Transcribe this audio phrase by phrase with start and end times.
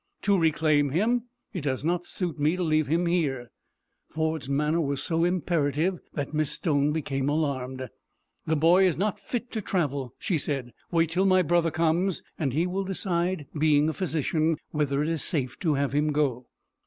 [0.23, 1.25] "To reclaim him.
[1.53, 3.51] It does not suit me to leave him here."
[4.09, 7.87] Ford's manner was so imperative that Miss Stone became alarmed.
[8.47, 10.73] "The boy is not fit to travel," she said.
[10.89, 15.21] "Wait till my brother comes, and he will decide, being a physician, whether it is
[15.23, 16.47] safe to have him go."